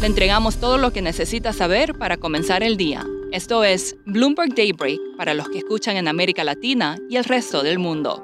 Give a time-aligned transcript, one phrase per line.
[0.00, 3.06] Le entregamos todo lo que necesita saber para comenzar el día.
[3.32, 7.78] Esto es Bloomberg Daybreak para los que escuchan en América Latina y el resto del
[7.78, 8.22] mundo.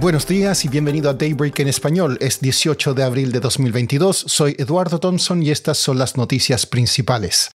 [0.00, 2.18] Buenos días y bienvenido a Daybreak en español.
[2.20, 4.24] Es 18 de abril de 2022.
[4.26, 7.52] Soy Eduardo Thompson y estas son las noticias principales.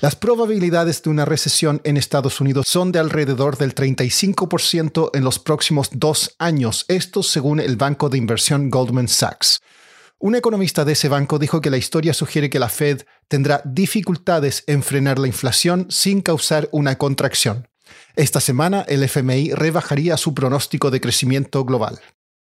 [0.00, 5.38] Las probabilidades de una recesión en Estados Unidos son de alrededor del 35% en los
[5.38, 9.60] próximos dos años, esto según el banco de inversión Goldman Sachs.
[10.24, 14.64] Un economista de ese banco dijo que la historia sugiere que la Fed tendrá dificultades
[14.66, 17.68] en frenar la inflación sin causar una contracción.
[18.16, 22.00] Esta semana el FMI rebajaría su pronóstico de crecimiento global.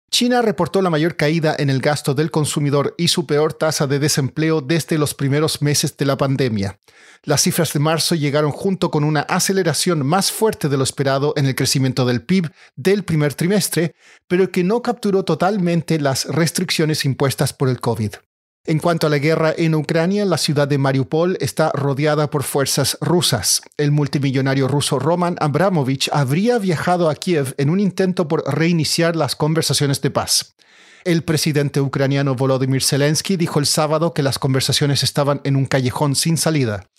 [0.09, 3.99] China reportó la mayor caída en el gasto del consumidor y su peor tasa de
[3.99, 6.79] desempleo desde los primeros meses de la pandemia.
[7.23, 11.45] Las cifras de marzo llegaron junto con una aceleración más fuerte de lo esperado en
[11.45, 13.93] el crecimiento del PIB del primer trimestre,
[14.27, 18.13] pero que no capturó totalmente las restricciones impuestas por el COVID.
[18.65, 22.97] En cuanto a la guerra en Ucrania, la ciudad de Mariupol está rodeada por fuerzas
[23.01, 23.61] rusas.
[23.77, 29.35] El multimillonario ruso Roman Abramovich habría viajado a Kiev en un intento por reiniciar las
[29.35, 30.55] conversaciones de paz.
[31.05, 36.13] El presidente ucraniano Volodymyr Zelensky dijo el sábado que las conversaciones estaban en un callejón
[36.15, 36.89] sin salida.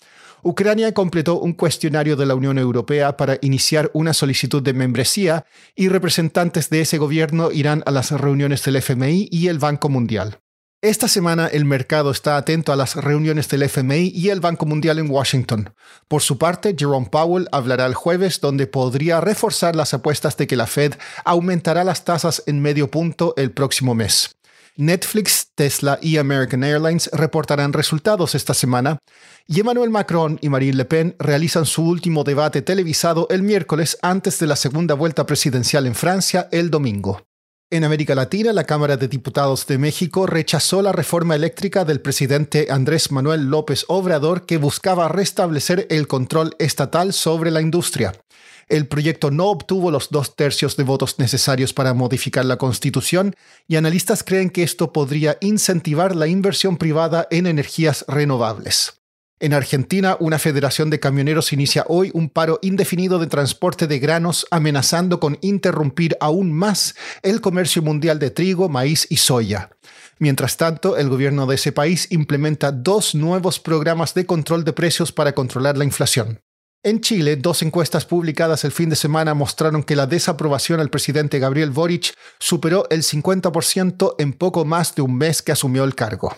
[0.43, 5.87] Ucrania completó un cuestionario de la Unión Europea para iniciar una solicitud de membresía y
[5.87, 10.40] representantes de ese gobierno irán a las reuniones del FMI y el Banco Mundial.
[10.83, 14.97] Esta semana el mercado está atento a las reuniones del FMI y el Banco Mundial
[14.97, 15.75] en Washington.
[16.07, 20.55] Por su parte, Jerome Powell hablará el jueves donde podría reforzar las apuestas de que
[20.55, 24.35] la Fed aumentará las tasas en medio punto el próximo mes.
[24.75, 28.97] Netflix, Tesla y American Airlines reportarán resultados esta semana
[29.45, 34.39] y Emmanuel Macron y Marine Le Pen realizan su último debate televisado el miércoles antes
[34.39, 37.21] de la segunda vuelta presidencial en Francia el domingo.
[37.73, 42.67] En América Latina, la Cámara de Diputados de México rechazó la reforma eléctrica del presidente
[42.69, 48.11] Andrés Manuel López Obrador que buscaba restablecer el control estatal sobre la industria.
[48.67, 53.37] El proyecto no obtuvo los dos tercios de votos necesarios para modificar la constitución
[53.69, 59.00] y analistas creen que esto podría incentivar la inversión privada en energías renovables.
[59.41, 64.45] En Argentina, una federación de camioneros inicia hoy un paro indefinido de transporte de granos,
[64.51, 66.93] amenazando con interrumpir aún más
[67.23, 69.71] el comercio mundial de trigo, maíz y soya.
[70.19, 75.11] Mientras tanto, el gobierno de ese país implementa dos nuevos programas de control de precios
[75.11, 76.39] para controlar la inflación.
[76.83, 81.39] En Chile, dos encuestas publicadas el fin de semana mostraron que la desaprobación al presidente
[81.39, 86.37] Gabriel Boric superó el 50% en poco más de un mes que asumió el cargo.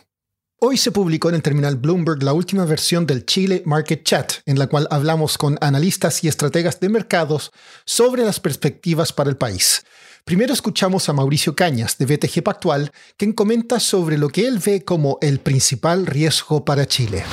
[0.66, 4.57] Hoy se publicó en el terminal Bloomberg la última versión del Chile Market Chat, en
[4.57, 7.51] la cual hablamos con analistas y estrategas de mercados
[7.84, 9.85] sobre las perspectivas para el país.
[10.23, 14.85] Primero escuchamos a Mauricio Cañas, de BTG Pactual, quien comenta sobre lo que él ve
[14.85, 17.25] como el principal riesgo para Chile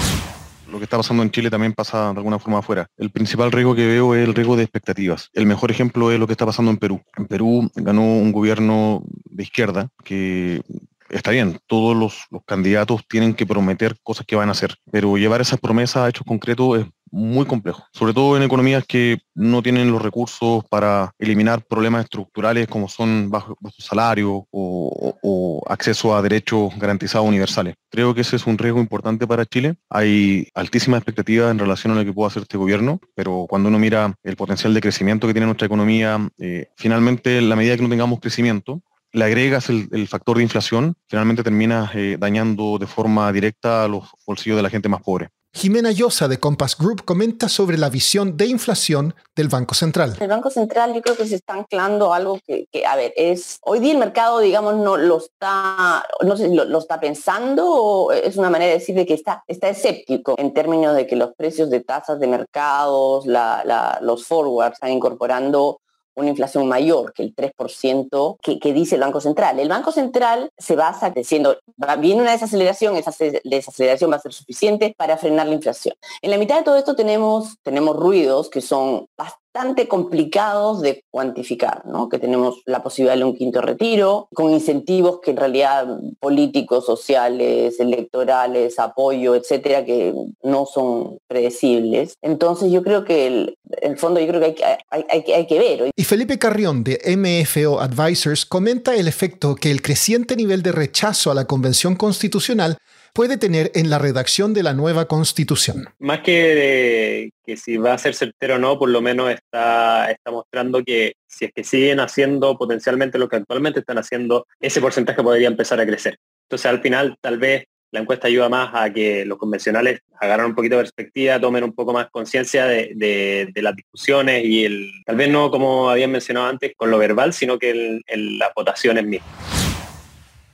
[0.71, 2.87] lo que está pasando en Chile también pasa de alguna forma afuera.
[2.97, 5.29] El principal riesgo que veo es el riesgo de expectativas.
[5.35, 7.03] El mejor ejemplo es lo que está pasando en Perú.
[7.17, 10.63] En Perú ganó un gobierno de izquierda que
[11.11, 15.41] está bien, todos los, candidatos tienen que prometer cosas que van a hacer, pero llevar
[15.41, 19.91] esas promesas a hechos concretos es muy complejo, sobre todo en economías que no tienen
[19.91, 27.29] los recursos para eliminar problemas estructurales como son bajo, salario o, acceso a derechos garantizados
[27.29, 27.75] universales.
[27.91, 29.77] Creo que ese es un riesgo importante para Chile.
[29.89, 33.79] Hay altísimas expectativas en relación a lo que puede hacer este gobierno, pero cuando uno
[33.79, 37.83] mira el potencial de crecimiento que tiene nuestra economía, eh, finalmente, en la medida que
[37.83, 38.83] no tengamos crecimiento,
[39.13, 44.05] le agregas el, factor de inflación, finalmente terminas eh, dañando de forma directa a los
[44.27, 45.31] bolsillos de la gente más pobre.
[45.53, 50.17] Jimena Llosa de Compass Group comenta sobre la visión de inflación del Banco Central.
[50.21, 53.81] El Banco Central yo creo que se está anclando algo que, a ver, es, hoy
[53.81, 58.49] día el mercado, digamos, no lo está, no sé lo, está pensando o es una
[58.49, 61.81] manera de decir de que está, está escéptico en términos de que los precios de
[61.81, 65.80] tasas de mercados, los forwards están incorporando
[66.21, 69.59] una inflación mayor que el 3% que, que, dice el Banco Central.
[69.59, 71.59] El Banco Central se basa diciendo,
[71.99, 73.13] viene una desaceleración, esa
[73.45, 75.95] desaceleración va a ser suficiente para frenar la inflación.
[76.23, 79.40] En la mitad de todo esto tenemos, tenemos ruidos que son bastante
[79.89, 82.09] complicados de cuantificar, ¿no?
[82.09, 85.87] que tenemos la posibilidad de un quinto retiro, con incentivos que en realidad
[86.21, 92.15] políticos, sociales, electorales, apoyo, etcétera, que no son predecibles.
[92.23, 95.91] Entonces yo creo que el, el fondo yo creo que hay, hay, hay, que ver.
[95.95, 101.31] Y Felipe Carrión de MFO Advisors comenta el efecto que el creciente nivel de rechazo
[101.31, 102.79] a la Convención Constitucional
[103.15, 105.89] puede tener en la redacción de la nueva constitución.
[105.99, 110.31] Más que, que si va a ser certero o no, por lo menos está, está
[110.31, 115.23] mostrando que si es que siguen haciendo potencialmente lo que actualmente están haciendo, ese porcentaje
[115.23, 116.19] podría empezar a crecer.
[116.45, 120.55] Entonces al final tal vez la encuesta ayuda más a que los convencionales agarren un
[120.55, 125.29] poquito de perspectiva, tomen un poco más conciencia de, las discusiones y el, tal vez
[125.29, 129.60] no como habían mencionado antes con lo verbal, sino que en las votaciones mismas.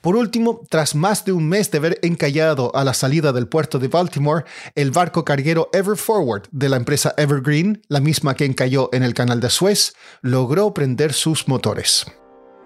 [0.07, 3.81] Por último, tras más de un mes de haber encallado a la salida del puerto
[3.81, 4.45] de Baltimore,
[4.77, 9.15] el barco carguero Ever Forward de la empresa Evergreen, la misma que encalló en el
[9.15, 12.07] canal de Suez, logró prender sus motores.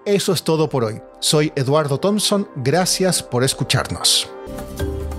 [0.05, 1.01] Eso es todo por hoy.
[1.19, 4.29] Soy Eduardo Thompson, gracias por escucharnos.